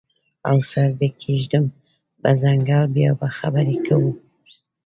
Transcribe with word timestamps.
او 0.49 0.57
سر 0.71 0.89
دې 0.99 1.09
کیږدم 1.21 1.65
په 2.21 2.29
څنګل 2.41 2.83
بیا 2.95 3.11
به 3.19 3.27
خبرې 3.37 3.77
کوو 3.87 4.11